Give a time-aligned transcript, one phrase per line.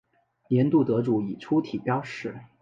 [0.49, 2.35] 年度得主以粗体标示。